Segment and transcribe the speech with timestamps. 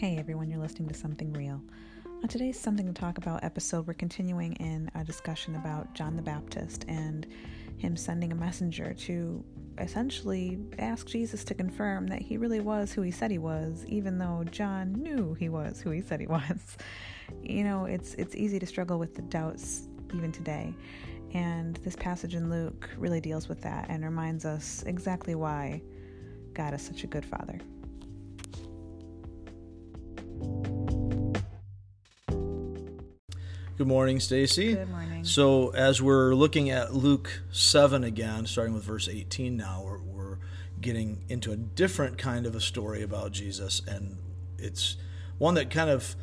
[0.00, 1.60] Hey everyone, you're listening to Something Real.
[2.22, 6.22] On today's Something to Talk About episode, we're continuing in a discussion about John the
[6.22, 7.26] Baptist and
[7.76, 9.44] him sending a messenger to
[9.76, 14.16] essentially ask Jesus to confirm that he really was who he said he was, even
[14.16, 16.78] though John knew he was who he said he was.
[17.42, 20.74] You know, it's it's easy to struggle with the doubts even today.
[21.34, 25.82] And this passage in Luke really deals with that and reminds us exactly why
[26.54, 27.60] God is such a good father.
[33.80, 34.74] Good morning, Stacy.
[34.74, 35.24] Good morning.
[35.24, 40.38] So, as we're looking at Luke 7 again, starting with verse 18 now, we're, we're
[40.82, 43.80] getting into a different kind of a story about Jesus.
[43.88, 44.18] And
[44.58, 44.98] it's
[45.38, 46.14] one that kind of,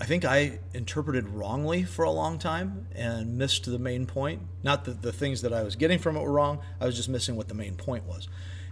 [0.00, 4.40] I think I interpreted wrongly for a long time and missed the main point.
[4.62, 7.10] Not that the things that I was getting from it were wrong, I was just
[7.10, 8.26] missing what the main point was.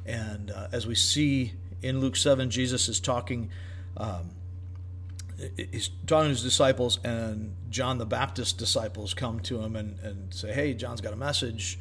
[0.06, 3.50] And uh, as we see in Luke 7, Jesus is talking.
[3.98, 4.30] Um,
[5.56, 10.32] he's talking to his disciples, and John the Baptist disciples come to him and, and
[10.32, 11.78] say, "Hey, John's got a message.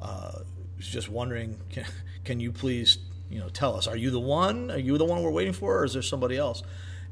[0.00, 0.40] Uh,
[0.76, 1.84] he's just wondering, can,
[2.24, 2.98] can you please,
[3.30, 3.86] you know, tell us?
[3.86, 4.70] Are you the one?
[4.70, 6.62] Are you the one we're waiting for, or is there somebody else?"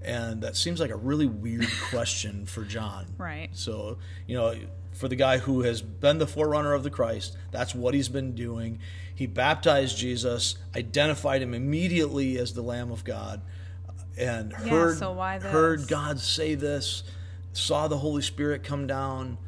[0.04, 3.14] And that seems like a really weird question for John.
[3.18, 3.50] Right.
[3.52, 4.54] So, you know,
[4.92, 8.34] for the guy who has been the forerunner of the Christ, that's what he's been
[8.34, 8.80] doing.
[9.14, 13.42] He baptized Jesus, identified him immediately as the Lamb of God
[14.16, 15.50] and Yeah, heard so why this?
[15.50, 17.02] heard God say this,
[17.52, 19.38] saw the Holy Spirit come down.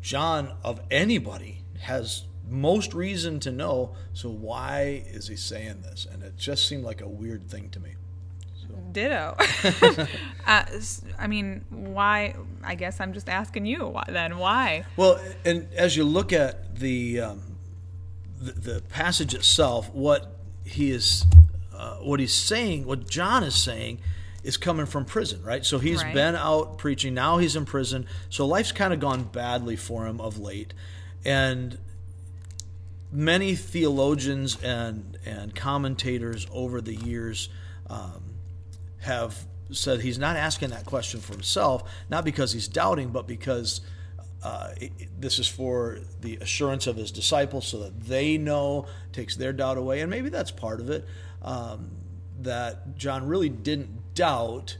[0.00, 3.94] John of anybody has most reason to know.
[4.12, 6.06] So why is he saying this?
[6.10, 7.94] And it just seemed like a weird thing to me.
[8.92, 9.36] Ditto.
[10.46, 10.64] uh,
[11.18, 12.34] I mean, why?
[12.62, 14.38] I guess I'm just asking you why, then.
[14.38, 14.84] Why?
[14.96, 17.56] Well, and as you look at the um,
[18.40, 21.24] the, the passage itself, what he is,
[21.80, 24.00] uh, what he's saying, what John is saying,
[24.44, 25.64] is coming from prison, right?
[25.64, 26.14] So he's Right.
[26.14, 27.14] been out preaching.
[27.14, 28.06] Now he's in prison.
[28.28, 30.74] So life's kind of gone badly for him of late,
[31.24, 31.78] and
[33.12, 37.48] many theologians and and commentators over the years
[37.88, 38.22] um,
[39.00, 43.80] have said he's not asking that question for himself, not because he's doubting, but because
[44.42, 49.36] uh, it- this is for the assurance of his disciples, so that they know, takes
[49.36, 51.06] their doubt away, and maybe that's part of it.
[51.42, 51.90] Um,
[52.42, 54.76] that John really didn't doubt,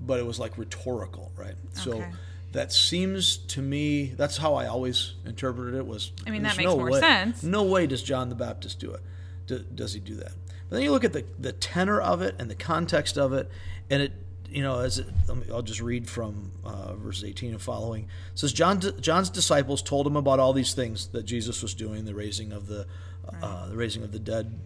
[0.00, 1.54] but it was like rhetorical, right?
[1.72, 2.04] So
[2.52, 5.86] that seems to me that's how I always interpreted it.
[5.86, 7.42] Was I mean, that makes no more way- sense.
[7.42, 9.00] No way does John the Baptist do it.
[9.46, 10.32] Do, does he do that?
[10.68, 13.50] But then you look at the the tenor of it and the context of it,
[13.90, 14.12] and it
[14.48, 15.06] you know as it,
[15.50, 18.04] I'll just read from uh, verse 18 and following.
[18.04, 22.04] It says John John's disciples told him about all these things that Jesus was doing,
[22.04, 22.86] the raising of the
[23.42, 24.58] uh, the raising of the dead,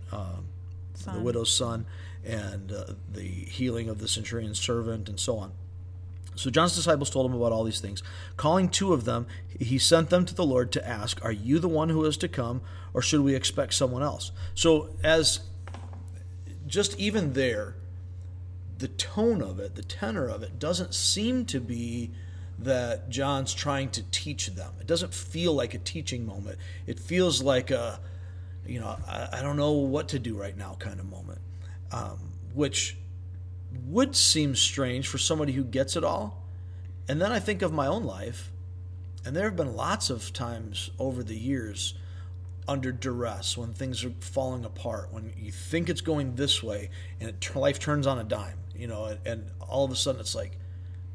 [1.06, 1.86] uh, the widow's son,
[2.24, 5.52] and uh, the healing of the centurion's servant, and so on.
[6.36, 8.02] So John's disciples told him about all these things.
[8.36, 9.26] Calling two of them,
[9.58, 12.28] he sent them to the Lord to ask, Are you the one who is to
[12.28, 12.60] come,
[12.92, 14.32] or should we expect someone else?
[14.54, 15.40] So, as
[16.66, 17.76] just even there,
[18.78, 22.10] the tone of it, the tenor of it, doesn't seem to be
[22.58, 24.72] that John's trying to teach them.
[24.80, 26.58] It doesn't feel like a teaching moment.
[26.86, 28.00] It feels like a,
[28.69, 31.41] you know, I, I don't know what to do right now kind of moment,
[31.93, 32.97] um, which
[33.87, 36.43] would seem strange for somebody who gets it all.
[37.09, 38.50] And then I think of my own life,
[39.25, 41.94] and there have been lots of times over the years
[42.69, 46.91] under duress when things are falling apart, when you think it's going this way
[47.21, 50.21] and it, life turns on a dime, you know, and, and all of a sudden
[50.21, 50.59] it's like,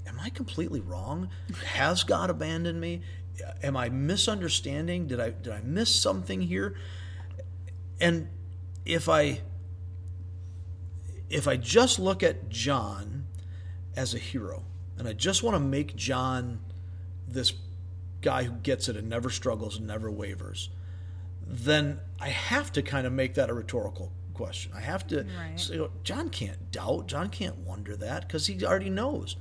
[0.07, 1.29] am I completely wrong?
[1.73, 3.01] Has God abandoned me?
[3.63, 5.07] Am I misunderstanding?
[5.07, 6.75] Did I did I miss something here?
[8.01, 8.27] And
[8.83, 9.41] if I
[11.29, 13.25] if I just look at John
[13.95, 14.63] as a hero,
[14.97, 16.59] and I just want to make John
[17.25, 17.53] this
[18.21, 20.69] guy who gets it and never struggles and never wavers,
[21.47, 24.73] then I have to kind of make that a rhetorical question.
[24.75, 25.57] I have to Right.
[25.57, 29.37] say, "Oh, John can't doubt, John can't wonder that because he already knows.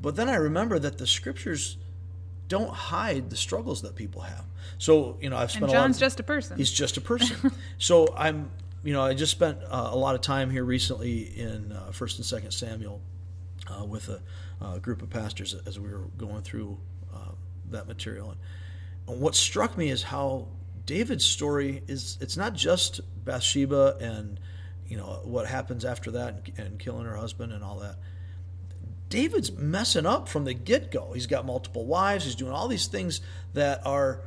[0.00, 1.78] But then I remember that the scriptures
[2.48, 4.44] don't hide the struggles that people have.
[4.78, 6.56] So, you know, I've spent And a lot John's of, just a person.
[6.56, 7.52] He's just a person.
[7.78, 8.50] so I'm,
[8.82, 12.18] you know, I just spent uh, a lot of time here recently in uh, First
[12.18, 13.00] and Second Samuel
[13.68, 14.22] uh, with a,
[14.60, 16.78] uh, group of pastors as we were going through
[17.14, 17.32] uh,
[17.70, 18.30] that material.
[18.30, 18.40] And,
[19.06, 20.48] and what struck me is how
[20.84, 22.18] David's story is.
[22.20, 24.40] It's not just Bathsheba and
[24.86, 27.96] you know what happens after that and, and killing her husband and all that.
[29.08, 31.12] David's messing up from the get go.
[31.12, 32.24] He's got multiple wives.
[32.24, 33.20] He's doing all these things
[33.54, 34.22] that are.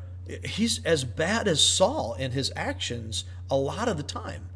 [0.45, 4.50] He's as bad as Saul in his actions a lot of the time.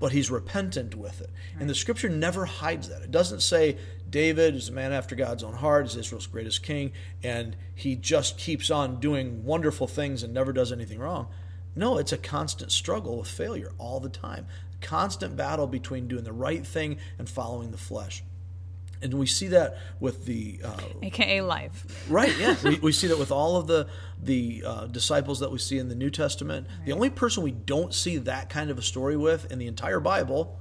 [0.00, 1.30] but he's repentant with it.
[1.30, 1.60] Right.
[1.60, 3.02] And the scripture never hides that.
[3.02, 3.76] It doesn't say
[4.08, 6.92] David is a man after God's own heart, is Israel's greatest king,
[7.22, 11.28] and he just keeps on doing wonderful things and never does anything wrong.
[11.76, 14.46] No, it's a constant struggle with failure all the time.
[14.82, 18.24] A constant battle between doing the right thing and following the flesh.
[19.02, 22.36] And we see that with the uh, AKA life, right?
[22.38, 23.88] Yeah, we, we see that with all of the
[24.22, 26.66] the uh, disciples that we see in the New Testament.
[26.68, 26.86] Right.
[26.86, 30.00] The only person we don't see that kind of a story with in the entire
[30.00, 30.58] Bible,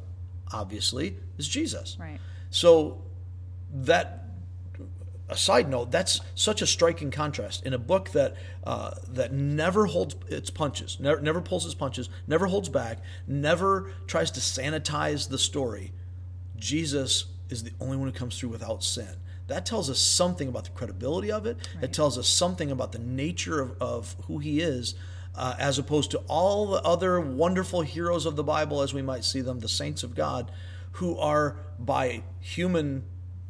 [0.54, 1.98] obviously, is Jesus.
[2.00, 2.20] Right.
[2.50, 3.02] So
[3.72, 4.20] that
[5.30, 9.86] a side note, that's such a striking contrast in a book that uh, that never
[9.86, 15.30] holds its punches, never, never pulls its punches, never holds back, never tries to sanitize
[15.30, 15.94] the story.
[16.58, 19.16] Jesus is the only one who comes through without sin.
[19.48, 21.58] That tells us something about the credibility of it.
[21.76, 21.86] Right.
[21.86, 24.94] It tells us something about the nature of, of who he is,
[25.36, 29.26] uh, as opposed to all the other wonderful heroes of the Bible, as we might
[29.26, 30.52] see them, the saints of God,
[30.94, 33.04] who are by human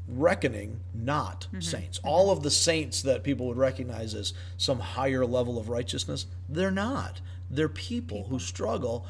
[0.07, 1.59] reckoning not mm-hmm.
[1.59, 1.99] saints.
[1.99, 2.07] Mm-hmm.
[2.07, 6.71] All of the saints that people would recognize as some higher level of righteousness, they're
[6.71, 7.21] not.
[7.49, 8.29] They're people, people.
[8.29, 9.05] who struggle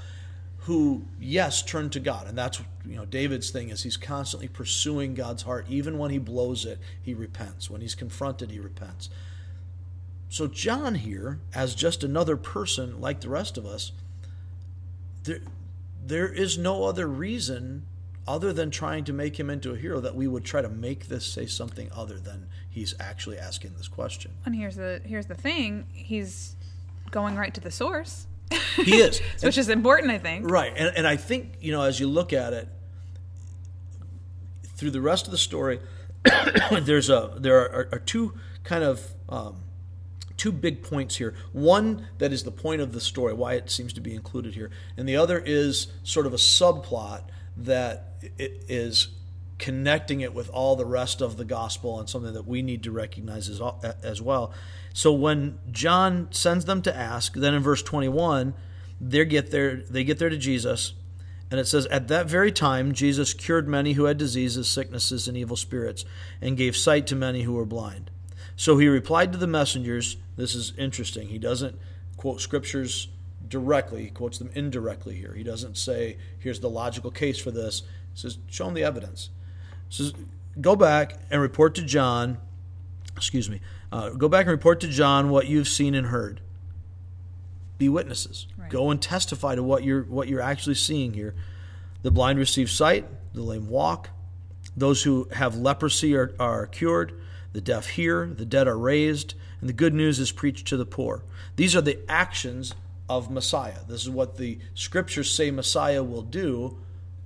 [0.69, 2.27] who yes turn to god.
[2.27, 5.65] And that's you know david's thing is he's constantly pursuing god's heart.
[5.67, 7.71] Even when he blows it he repents.
[7.71, 9.09] When he's confronted he repents.
[10.29, 13.93] So john here as just another person like the rest of us
[15.23, 15.39] there
[16.05, 17.87] there is no other reason
[18.27, 21.07] other than trying to make him into a hero that we would try to make
[21.07, 24.29] this say something other than he's actually asking this question.
[24.45, 25.87] And here's the here's the thing.
[25.93, 26.55] He's
[27.09, 28.27] going right to the source
[28.75, 30.49] he is, which and, is important, I think.
[30.49, 32.67] Right, and and I think you know as you look at it
[34.75, 35.79] through the rest of the story,
[36.81, 39.63] there's a there are, are two kind of um,
[40.37, 41.35] two big points here.
[41.51, 44.71] One that is the point of the story, why it seems to be included here,
[44.97, 47.23] and the other is sort of a subplot
[47.57, 49.09] that it is
[49.59, 52.91] connecting it with all the rest of the gospel and something that we need to
[52.91, 53.61] recognize as,
[54.01, 54.51] as well.
[54.93, 58.55] So when John sends them to ask, then in verse 21,
[59.01, 60.93] they get there they get there to Jesus,
[61.51, 65.37] and it says at that very time Jesus cured many who had diseases, sicknesses and
[65.37, 66.05] evil spirits
[66.41, 68.11] and gave sight to many who were blind.
[68.55, 71.29] So he replied to the messengers, this is interesting.
[71.29, 71.79] He doesn't
[72.17, 73.07] quote scriptures
[73.47, 75.33] directly, he quotes them indirectly here.
[75.33, 77.83] He doesn't say here's the logical case for this.
[78.13, 79.29] He says show them the evidence.
[79.89, 80.13] Says
[80.59, 82.37] go back and report to John,
[83.15, 86.41] excuse me, uh, go back and report to John what you've seen and heard.
[87.77, 88.47] Be witnesses.
[88.57, 88.69] Right.
[88.69, 91.33] Go and testify to what you're what you're actually seeing here.
[92.01, 94.09] The blind receive sight, the lame walk,
[94.75, 97.19] those who have leprosy are, are cured,
[97.51, 100.85] the deaf hear, the dead are raised, and the good news is preached to the
[100.85, 101.23] poor.
[101.55, 102.73] These are the actions
[103.09, 103.79] of Messiah.
[103.87, 106.77] This is what the scriptures say Messiah will do.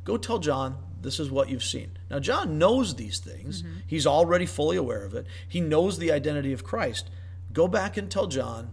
[0.05, 1.91] Go tell John this is what you've seen.
[2.13, 3.63] Now, John knows these things.
[3.63, 3.77] Mm-hmm.
[3.87, 5.25] He's already fully aware of it.
[5.47, 7.09] He knows the identity of Christ.
[7.51, 8.69] Go back and tell John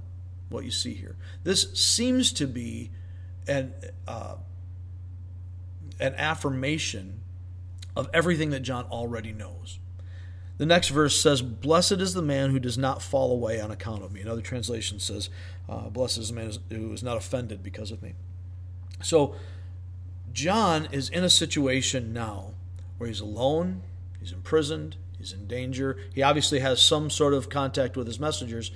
[0.50, 1.16] what you see here.
[1.42, 2.90] This seems to be
[3.48, 3.72] an,
[4.06, 4.34] uh,
[5.98, 7.22] an affirmation
[7.96, 9.78] of everything that John already knows.
[10.58, 14.02] The next verse says, Blessed is the man who does not fall away on account
[14.02, 14.20] of me.
[14.20, 15.30] Another translation says,
[15.66, 18.12] uh, Blessed is the man who is not offended because of me.
[19.02, 19.34] So,
[20.30, 22.52] John is in a situation now
[23.00, 23.80] where he's alone,
[24.18, 25.96] he's imprisoned, he's in danger.
[26.14, 28.72] He obviously has some sort of contact with his messengers,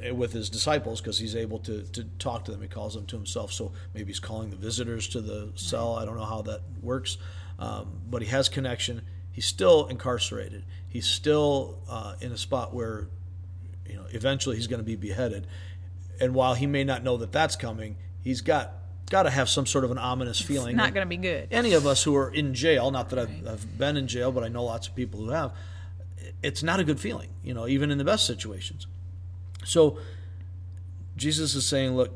[0.00, 2.62] eh, with his disciples, because he's able to, to talk to them.
[2.62, 3.52] He calls them to himself.
[3.52, 5.96] So maybe he's calling the visitors to the cell.
[5.96, 7.18] I don't know how that works.
[7.58, 9.02] Um, but he has connection.
[9.32, 10.64] He's still incarcerated.
[10.86, 13.08] He's still uh, in a spot where,
[13.84, 15.48] you know, eventually he's going to be beheaded.
[16.20, 18.74] And while he may not know that that's coming, he's got
[19.10, 20.70] got to have some sort of an ominous feeling.
[20.70, 21.48] It's not going to be good.
[21.50, 23.46] Any of us who are in jail, not that I've.
[23.46, 25.52] I've, been in jail, but I know lots of people who have,
[26.42, 28.86] it's not a good feeling, you know, even in the best situations.
[29.64, 29.98] So
[31.16, 32.12] Jesus is saying, look,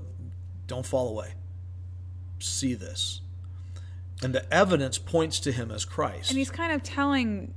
[0.66, 1.34] don't fall away.
[2.38, 3.20] See this.
[4.22, 6.30] And the evidence points to him as Christ.
[6.30, 7.52] And he's kind of telling,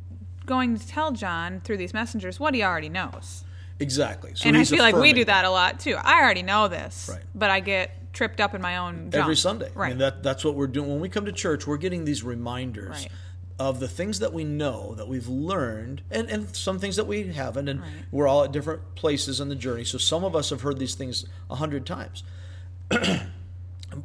[0.46, 3.44] going to tell John through these messengers what he already knows.
[3.80, 4.32] Exactly.
[4.34, 5.96] So and I feel like we do that a lot too.
[6.02, 7.22] I already know this, right.
[7.36, 9.70] but I get tripped up in my own every Sunday.
[9.76, 9.88] Right.
[9.88, 11.68] I mean, that that's what we're doing when we come to church.
[11.68, 12.90] We're getting these reminders.
[12.90, 13.12] Right.
[13.60, 17.34] Of the things that we know, that we've learned, and, and some things that we
[17.34, 17.90] haven't, and right.
[18.12, 19.84] we're all at different places in the journey.
[19.84, 22.24] So some of us have heard these things a hundred times,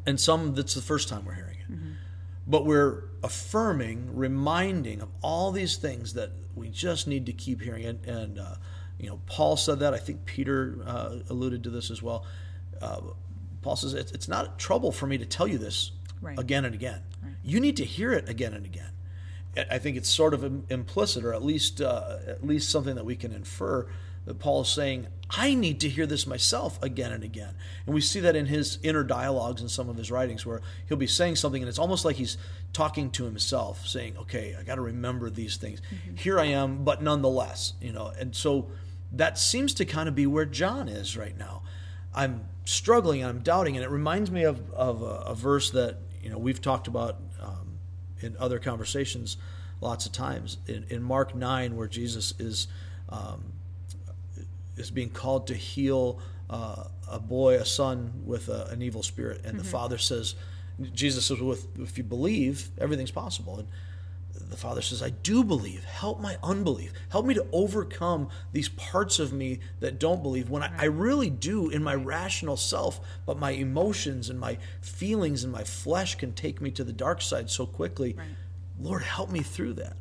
[0.06, 1.70] and some that's the first time we're hearing it.
[1.70, 1.90] Mm-hmm.
[2.46, 7.84] But we're affirming, reminding of all these things that we just need to keep hearing.
[7.84, 8.54] And, and uh,
[8.98, 9.92] you know, Paul said that.
[9.92, 12.24] I think Peter uh, alluded to this as well.
[12.80, 13.00] Uh,
[13.62, 16.38] Paul says, it's, it's not trouble for me to tell you this Right.
[16.38, 17.00] again and again.
[17.42, 18.90] You need to hear it again and again.
[19.70, 23.16] I- think it's sort of implicit, or at least uh, at least something that we
[23.16, 23.86] can infer
[24.24, 27.54] that Paul is saying, I need to hear this myself again and again.
[27.86, 30.96] And we see that in his inner dialogues in some of his writings where he'll
[30.96, 32.38] be saying something and it's almost like he's
[32.72, 35.82] talking to himself, saying, Okay, I got to remember these things.
[36.14, 38.12] Here I am, but nonetheless, you know.
[38.18, 38.70] And so
[39.10, 41.62] that seems to kind of be where John is right now.
[42.14, 45.96] I'm struggling and I'm doubting, and it reminds me of, of a, a verse that
[46.22, 47.78] you know we've talked about um,
[48.20, 49.36] in other conversations
[49.80, 50.58] lots of times.
[50.66, 52.68] In, in Mark nine, where Jesus is
[53.08, 53.52] um,
[54.76, 59.42] is being called to heal uh, a boy, a son with a, an evil spirit,
[59.44, 60.34] and the father says,
[60.94, 63.68] Jesus says, "With if you believe, everything's possible." And
[64.52, 65.84] the father says, I do believe.
[65.84, 66.92] Help my unbelief.
[67.10, 71.30] Help me to overcome these parts of me that don't believe when I, I really
[71.30, 76.32] do in my rational self, but my emotions and my feelings and my flesh can
[76.32, 78.14] take me to the dark side so quickly.
[78.16, 78.28] Right.
[78.78, 79.96] Lord, help me through that.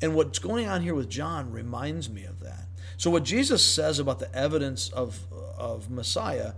[0.00, 2.66] And what's going on here with John reminds me of that.
[2.96, 5.20] So, what Jesus says about the evidence of,
[5.56, 6.52] of Messiah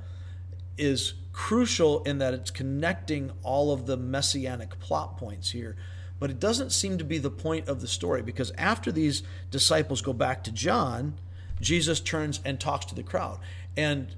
[0.79, 5.77] is crucial in that it's connecting all of the messianic plot points here.
[6.25, 10.01] But it doesn't seem to be the point of the story because after these disciples
[10.01, 11.19] go back to John,
[11.61, 13.41] Jesus turns and talks to the crowd.
[13.77, 14.17] And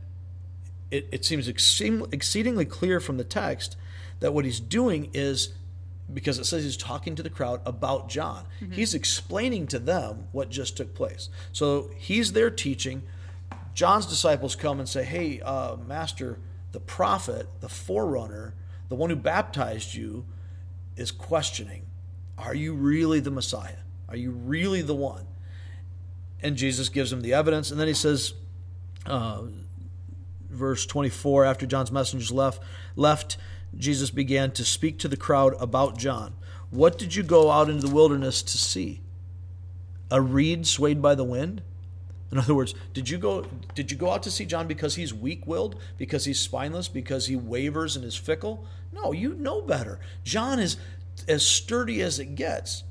[0.92, 3.76] it, it seems exceedingly clear from the text
[4.20, 5.54] that what he's doing is
[6.14, 8.44] because it says he's talking to the crowd about John.
[8.70, 11.28] He's explaining to them what just took place.
[11.50, 13.02] So he's there teaching.
[13.74, 16.38] John's disciples come and say, Hey, uh, Master,
[16.70, 18.54] the prophet, the forerunner,
[18.90, 20.24] the one who baptized you,
[20.96, 21.85] is questioning
[22.38, 23.78] Are you really the Messiah?
[24.08, 25.26] Are you really the one?
[26.42, 27.70] And Jesus gives him the evidence.
[27.70, 28.34] And then he says,
[29.06, 29.42] uh,
[30.50, 32.62] verse 24 after john's messengers left
[32.94, 33.36] left
[33.76, 36.34] jesus began to speak to the crowd about john
[36.70, 39.00] what did you go out into the wilderness to see
[40.10, 41.62] a reed swayed by the wind
[42.30, 45.12] in other words did you go did you go out to see john because he's
[45.12, 50.58] weak-willed because he's spineless because he wavers and is fickle no you know better john
[50.58, 50.76] is
[51.28, 52.84] as sturdy as it gets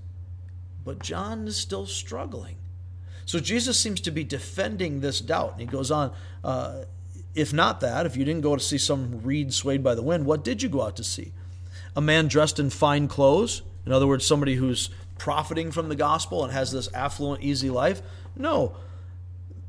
[0.84, 2.58] but john is still struggling
[3.26, 5.54] so Jesus seems to be defending this doubt.
[5.54, 6.14] And he goes on,
[6.44, 6.84] uh,
[7.34, 10.26] if not that, if you didn't go to see some reed swayed by the wind,
[10.26, 11.34] what did you go out to see?
[11.96, 13.64] A man dressed in fine clothes?
[13.86, 18.02] In other words, somebody who's profiting from the gospel and has this affluent, easy life?
[18.36, 18.76] No.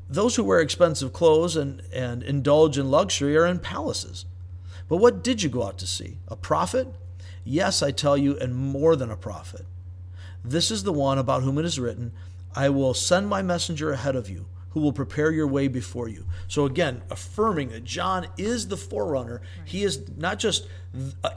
[0.09, 4.25] Those who wear expensive clothes and, and indulge in luxury are in palaces.
[4.87, 6.19] But what did you go out to see?
[6.27, 6.87] A prophet?
[7.47, 9.65] Yes, I tell you, and more than a prophet.
[10.43, 12.11] This is the one about whom it is written,
[12.53, 16.25] I will send my messenger ahead of you, who will prepare your way before you.
[16.49, 19.41] So again, affirming that John is the forerunner.
[19.63, 20.67] He is not just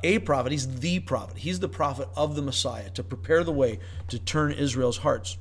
[0.02, 1.38] a prophet, he's the prophet.
[1.38, 5.38] He's the prophet of the Messiah to prepare the way to turn Israel's hearts.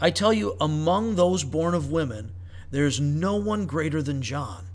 [0.00, 2.32] I tell you, among those born of women,
[2.72, 4.66] there is no one greater than John.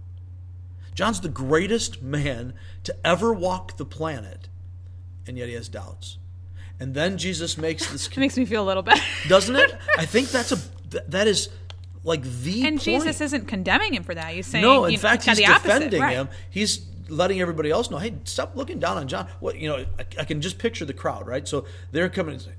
[0.95, 2.53] John's the greatest man
[2.83, 4.46] to ever walk the planet,
[5.27, 6.17] and yet he has doubts.
[6.79, 9.01] And then Jesus makes this It makes me feel a little better.
[9.27, 9.75] doesn't it?
[9.97, 10.57] I think that's a
[11.09, 11.49] that is
[12.03, 12.83] like the and point.
[12.83, 14.33] Jesus isn't condemning him for that.
[14.33, 16.13] He's saying no, in you know, fact, he's the opposite, defending right.
[16.13, 16.29] him.
[16.49, 19.27] He's letting everybody else know, hey, stop looking down on John.
[19.39, 21.47] What you know, I, I can just picture the crowd, right?
[21.47, 22.55] So they're coming and saying,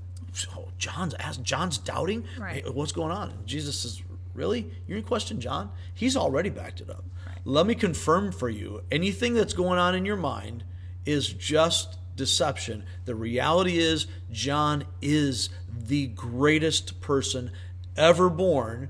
[0.55, 2.25] oh, John's asked, John's doubting.
[2.37, 2.63] Right.
[2.63, 3.31] Hey, what's going on?
[3.31, 4.01] And Jesus says,
[4.33, 4.71] really?
[4.87, 5.71] You're in question, John?
[5.93, 7.03] He's already backed it up.
[7.45, 10.63] Let me confirm for you, anything that's going on in your mind
[11.05, 12.83] is just deception.
[13.05, 17.49] The reality is, John is the greatest person
[17.95, 18.89] ever born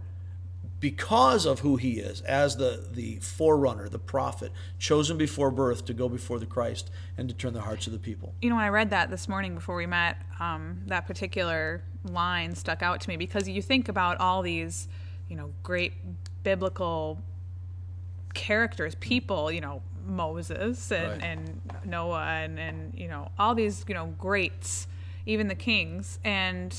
[0.79, 5.93] because of who he is as the, the forerunner, the prophet, chosen before birth to
[5.93, 8.33] go before the Christ and to turn the hearts of the people.
[8.41, 12.55] You know, when I read that this morning before we met, um, that particular line
[12.55, 14.87] stuck out to me because you think about all these,
[15.27, 15.93] you know, great
[16.43, 17.21] biblical
[18.33, 21.23] characters, people, you know, Moses and, Right.
[21.23, 24.87] and Noah and, and, you know, all these, you know, greats,
[25.25, 26.19] even the kings.
[26.23, 26.75] And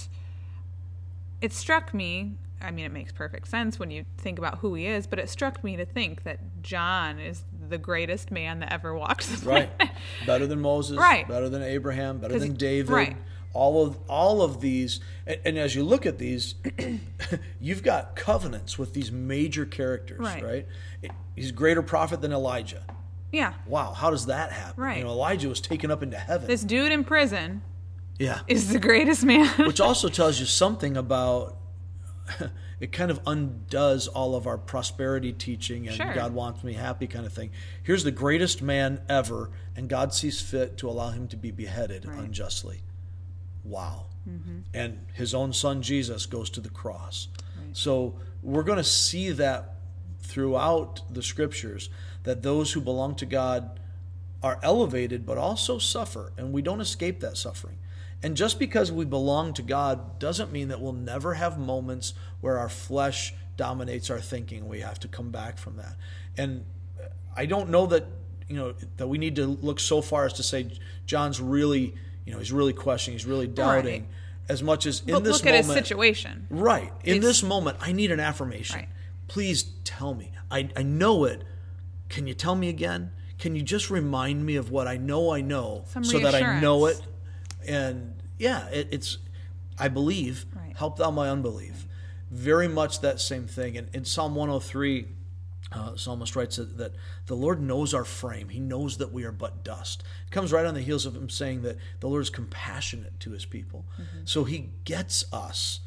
[1.40, 4.86] it struck me, I mean, it makes perfect sense when you think about who he
[4.86, 8.94] is, but it struck me to think that John is the greatest man that ever
[8.94, 9.70] walked the Right.
[10.26, 11.26] better than Moses, Right.
[11.26, 12.90] better than Abraham, Better than David.
[12.92, 13.16] right.
[13.52, 16.54] All of all of these and, and as you look at these,
[17.60, 20.44] you've got covenants with these major characters, Right.
[20.44, 21.12] right?
[21.34, 22.84] He's greater prophet than Elijah.
[23.32, 23.54] Yeah.
[23.66, 24.82] Wow, how does that happen?
[24.82, 24.98] Right.
[24.98, 26.46] You know, Elijah was taken up into heaven.
[26.48, 27.62] This dude in prison
[28.18, 28.40] yeah.
[28.48, 29.46] is the greatest man.
[29.66, 31.56] Which also tells you something about
[32.80, 36.14] it kind of undoes all of our prosperity teaching and Sure.
[36.14, 37.50] God wants me happy kind of thing.
[37.82, 42.06] Here's the greatest man ever, and God sees fit to allow him to be beheaded
[42.06, 42.18] Right.
[42.18, 42.82] unjustly.
[43.64, 44.06] Wow.
[44.28, 44.60] Mm-hmm.
[44.74, 47.28] And his own son Jesus goes to the cross.
[47.72, 49.76] So we're going to see that
[50.20, 51.88] throughout the scriptures
[52.24, 53.78] that those who belong to God
[54.42, 57.78] are elevated but also suffer, and we don't escape that suffering.
[58.22, 62.58] And just because we belong to God doesn't mean that we'll never have moments where
[62.58, 64.68] our flesh dominates our thinking.
[64.68, 65.96] We have to come back from that.
[66.36, 66.64] And
[67.36, 68.04] I don't know that
[68.48, 70.70] you know that we need to look so far as to say
[71.06, 71.94] John's really,
[72.26, 74.08] you know, he's really questioning, he's really doubting, Right.
[74.48, 75.78] as much as in Look, this look at moment.
[75.78, 76.46] his situation.
[76.50, 76.92] Right.
[77.04, 78.76] In It's- this moment, I need an affirmation.
[78.80, 78.88] Right.
[79.28, 80.32] Please tell me.
[80.50, 81.42] I, I know it.
[82.10, 83.12] Can you tell me again?
[83.38, 86.60] Can you just remind me of what I know I know Some so that I
[86.60, 87.00] know it?
[87.66, 89.16] And yeah, it, it's,
[89.78, 90.76] I believe, Right.
[90.76, 91.86] help thou my unbelief.
[92.30, 93.78] Very much that same thing.
[93.78, 95.08] And in Psalm 103,
[95.72, 96.94] uh, psalmist writes that, that
[97.26, 98.48] the Lord knows our frame.
[98.48, 100.02] He knows that we are but dust.
[100.26, 103.30] It comes right on the heels of him saying that the Lord is compassionate to
[103.30, 103.86] his people.
[104.24, 105.80] So he gets us.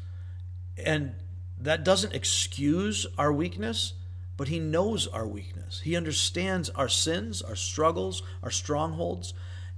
[0.82, 1.14] And
[1.60, 3.92] that doesn't excuse our weakness,
[4.36, 5.80] but he knows our weakness.
[5.80, 9.32] He understands our sins, our struggles, our strongholds.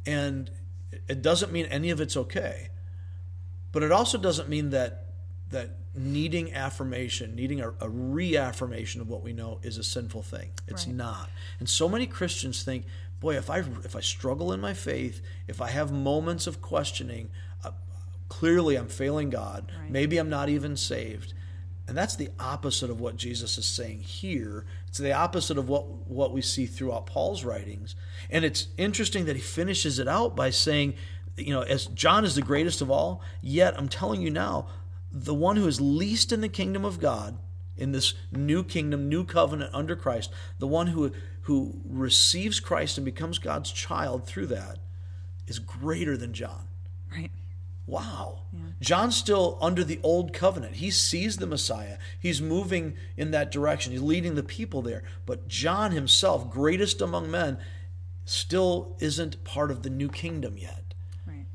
[0.06, 0.50] And
[1.08, 2.68] it doesn't mean any of it's okay.
[3.72, 5.02] But it also doesn't mean that
[5.50, 10.50] that needing affirmation, needing a, a reaffirmation of what we know is a sinful thing.
[10.66, 10.96] It's Right.
[10.96, 11.30] not.
[11.60, 12.84] And so many Christians think,
[13.20, 17.30] boy, if I if I struggle in my faith, if I have moments of questioning,
[17.64, 17.70] uh,
[18.28, 19.70] clearly I'm failing God.
[19.80, 19.90] Right.
[19.90, 21.32] Maybe I'm not even saved.
[21.88, 24.64] And that's the opposite of what Jesus is saying here.
[24.88, 27.94] It's the opposite of what, what we see throughout Paul's writings.
[28.28, 30.94] And it's interesting that he finishes it out by saying,
[31.36, 34.66] you know, as John is the greatest of all, yet I'm telling you now,
[35.12, 37.38] the one who is least in the kingdom of God,
[37.76, 41.12] in this new kingdom, new covenant under Christ, the one who
[41.42, 44.78] who receives Christ and becomes God's child through that,
[45.46, 46.66] is greater than John.
[47.12, 47.30] Right.
[47.86, 48.42] Wow.
[48.80, 50.76] John's still under the old covenant.
[50.76, 51.98] He sees the Messiah.
[52.18, 53.92] He's moving in that direction.
[53.92, 55.04] He's leading the people there.
[55.24, 57.58] But John himself, greatest among men,
[58.24, 60.94] still isn't part of the new kingdom yet.
[61.26, 61.46] Right.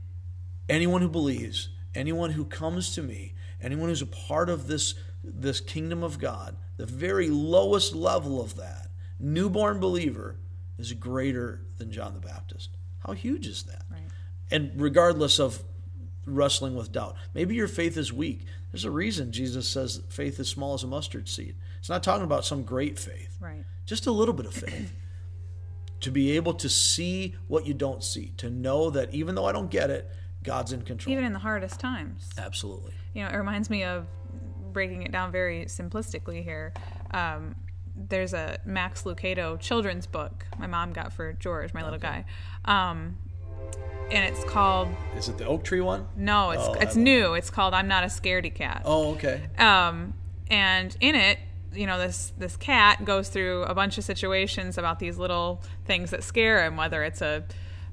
[0.70, 5.60] Anyone who believes, anyone who comes to me, anyone who's a part of this this
[5.62, 8.88] kingdom of God, the very lowest level of that,
[9.20, 10.38] newborn believer
[10.80, 12.72] is greater than John the Baptist.
[13.06, 13.84] How huge is that?
[13.92, 14.02] Right.
[14.50, 15.64] And regardless of
[16.26, 18.46] wrestling with doubt, maybe your faith is weak.
[18.72, 21.56] There's a reason Jesus says faith is small as a mustard seed.
[21.80, 23.66] It's not talking about some great faith, Right.
[23.86, 24.94] just a little bit of faith.
[26.02, 29.52] to be able to see what you don't see, to know that even though I
[29.52, 30.10] don't get it,
[30.42, 31.12] God's in control.
[31.12, 32.28] Even in the hardest times.
[32.40, 32.94] Absolutely.
[33.14, 34.08] you know, it reminds me of
[34.74, 36.74] breaking it down very simplistically here.
[37.12, 37.54] Um,
[37.96, 42.26] there's a Max Lucado children's book my mom got for George, my little guy,
[42.66, 43.18] um,
[44.12, 46.08] and it's called Is it the oak tree one?
[46.16, 47.34] no, it's Oh, it's new.
[47.34, 48.84] It's called I'm Not a Scaredy Cat.
[48.86, 49.42] Oh, okay.
[49.58, 50.14] Um,
[50.50, 51.40] and in it,
[51.74, 56.12] you know, this this cat goes through a bunch of situations about these little things
[56.12, 57.44] that scare him, whether it's a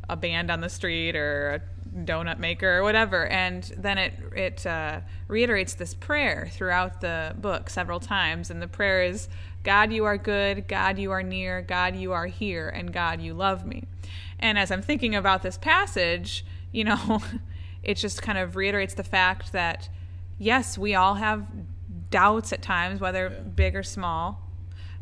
[0.08, 3.26] a band on the street or a donut maker or whatever.
[3.28, 8.68] And then it it uh, reiterates this prayer throughout the book several times, and the
[8.68, 9.28] prayer is,
[9.68, 10.66] "God, you are good.
[10.66, 11.60] God, you are near.
[11.60, 13.84] God, you are here, and God, you love me."
[14.38, 17.20] And as I'm thinking about this passage, you know,
[17.82, 19.90] it just kind of reiterates the fact that
[20.38, 21.46] yes, we all have
[22.08, 24.40] doubts at times, whether big or small,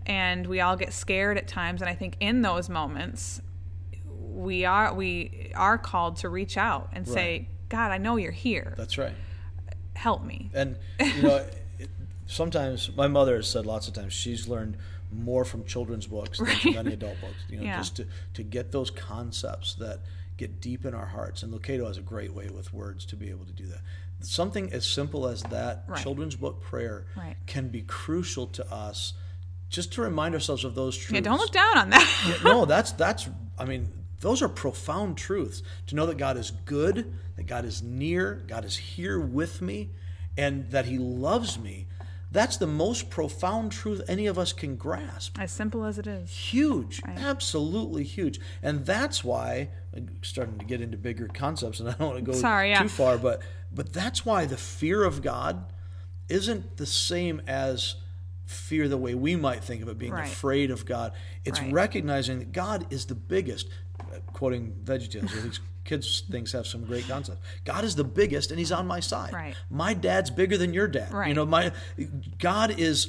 [0.04, 1.80] and we all get scared at times.
[1.80, 3.40] And I think in those moments,
[4.18, 8.74] we are we are called to reach out and say, "God, I know you're here.
[8.76, 9.14] That's right.
[9.94, 11.44] Help me." And you know,
[12.26, 14.76] sometimes my mother has said lots of times she's learned
[15.12, 17.36] more from children's books than from any adult books.
[17.48, 17.78] You know, Yeah.
[17.78, 20.00] just to to get those concepts that
[20.36, 21.42] get deep in our hearts.
[21.42, 23.80] And Lucado has a great way with words to be able to do that.
[24.20, 26.02] Something as simple as that Right.
[26.02, 27.36] children's book prayer Right.
[27.46, 29.14] can be crucial to us,
[29.68, 31.12] just to remind ourselves of those truths.
[31.14, 32.24] Yeah, don't look down on that.
[32.28, 33.28] Yeah, no, that's that's.
[33.58, 33.88] I mean,
[34.20, 35.62] those are profound truths.
[35.86, 39.90] To know that God is good, that God is near, God is here with me,
[40.36, 41.86] and that He loves me.
[42.36, 45.40] That's the most profound truth any of us can grasp.
[45.40, 46.30] as simple as it is.
[46.30, 51.92] Huge, absolutely huge, and that's why I'm starting to get into bigger concepts, and I
[51.92, 52.82] don't want to go Sorry, yeah.
[52.82, 53.40] too far, but
[53.72, 55.72] but that's why the fear of God
[56.28, 57.94] isn't the same as
[58.46, 60.26] fear the way we might think of it, being Right.
[60.26, 61.12] afraid of God.
[61.44, 61.72] It's Right.
[61.72, 63.68] recognizing that God is the biggest.
[64.32, 67.40] Quoting VeggieTales, these kids things have some great concepts.
[67.64, 69.32] God is the biggest, and He's on my side.
[69.32, 69.54] Right.
[69.70, 71.12] My dad's bigger than your dad.
[71.28, 71.72] You know, my
[72.38, 73.08] God is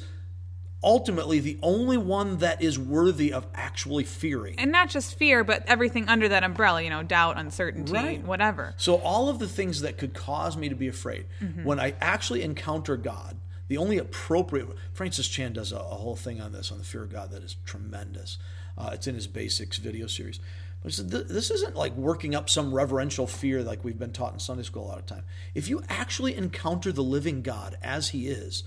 [0.82, 4.54] ultimately the only one that is worthy of actually fearing.
[4.58, 8.22] And not just fear, but everything under that umbrella, you know, doubt, uncertainty, Right.
[8.24, 8.74] whatever.
[8.76, 11.64] So all of the things that could cause me to be afraid, Mm-hmm.
[11.64, 13.36] when I actually encounter God,
[13.68, 17.02] the only appropriate Francis Chan does a, a whole thing on this on the fear
[17.02, 18.38] of God that is tremendous.
[18.76, 20.40] Uh, it's in his basics video series.
[20.82, 24.32] But said, "Th- this isn't like working up some reverential fear like we've been taught
[24.32, 25.24] in Sunday school a lot of time.
[25.54, 28.62] If you actually encounter the living God as He is,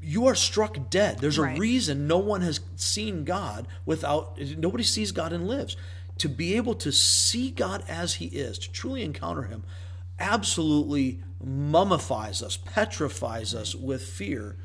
[0.00, 1.18] you are struck dead.
[1.18, 1.58] There's a Right.
[1.58, 5.76] reason no one has seen God without, nobody sees God and lives.
[6.18, 9.64] To be able to see God as He is, to truly encounter Him,
[10.18, 14.56] absolutely mummifies us, petrifies us with fear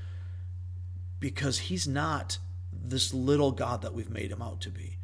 [1.20, 2.38] because He's not
[2.72, 4.98] this little God that we've made Him out to be.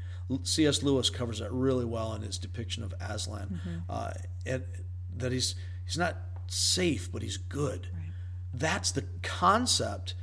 [0.43, 0.83] C.S.
[0.83, 4.11] Lewis covers that really well in his depiction of Aslan, uh,
[4.45, 4.63] and
[5.17, 7.87] that he's he's not safe, but he's good.
[8.53, 10.13] That's the concept.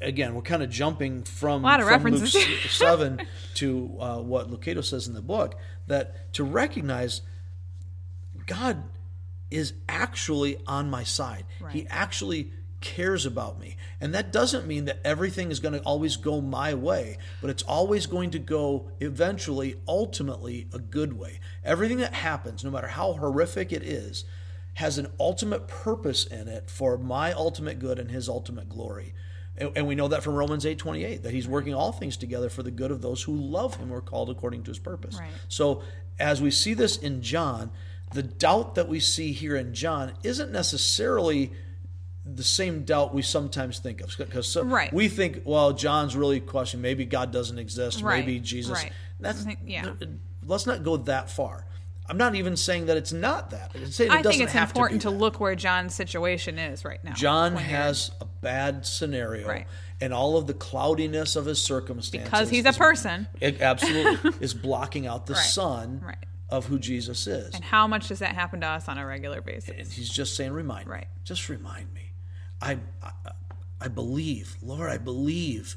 [0.00, 2.36] Again, we're kind of jumping from, A lot of from Luke references.
[2.64, 3.20] s- 7
[3.56, 5.56] to uh, what Lucado says in the book
[5.88, 7.20] that to recognize
[8.46, 8.82] God
[9.50, 11.44] is actually on my side.
[11.70, 13.76] He actually cares about me.
[14.00, 17.62] And that doesn't mean that everything is going to always go my way, but it's
[17.62, 21.40] always going to go eventually, ultimately, a good way.
[21.64, 24.24] Everything that happens, no matter how horrific it is,
[24.74, 29.14] has an ultimate purpose in it for my ultimate good and his ultimate glory.
[29.58, 32.70] And we know that from Romans 8:28 that he's working all things together for the
[32.70, 35.18] good of those who love him are called according to his purpose.
[35.18, 35.28] Right.
[35.48, 35.82] So
[36.18, 37.70] as we see this in John,
[38.12, 41.52] the doubt that we see here in John isn't necessarily
[42.24, 44.92] the same doubt we sometimes think of because Right.
[44.92, 48.92] we think well John's really questioning maybe God doesn't exist Right, maybe Jesus right.
[49.18, 49.92] that's yeah.
[50.46, 51.64] let's not go that far
[52.10, 54.54] I'm not even saying that it's not that I'm saying it I doesn't think it's
[54.54, 57.12] important to, to, look where John's situation is right now.
[57.12, 59.64] John has a bad scenario
[60.00, 63.28] and all of the cloudiness of his circumstances because he's a person.
[63.40, 66.26] it absolutely is blocking out the sun right.
[66.50, 69.40] Of who Jesus is And how much does that happen to us on a regular
[69.40, 69.70] basis?
[69.70, 70.92] And he's just saying, remind me.
[70.92, 71.06] Right.
[71.24, 72.12] Just remind me.
[72.60, 73.12] I, I,
[73.80, 75.76] I believe, Lord, I believe.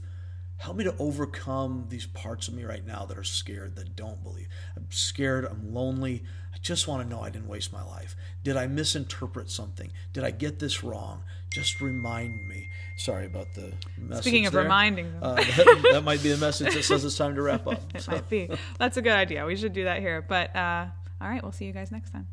[0.58, 4.24] Help me to overcome these parts of me right now that are scared, that don't
[4.24, 4.48] believe.
[4.78, 5.46] I'm scared.
[5.46, 6.24] I'm lonely.
[6.54, 8.16] I just want to know I didn't waste my life.
[8.44, 9.92] Did I misinterpret something?
[10.14, 11.24] Did I get this wrong?
[11.50, 12.70] Just remind me.
[12.96, 14.24] Sorry about the message.
[14.24, 14.64] Speaking of there.
[14.64, 15.24] reminding them.
[15.24, 17.82] uh, that, that might be a message that says it's time to wrap up.
[17.96, 18.50] It might be.
[18.78, 19.46] That's a good idea.
[19.46, 20.22] We should do that here.
[20.22, 20.86] But uh,
[21.20, 22.28] all right, we'll see you guys next time.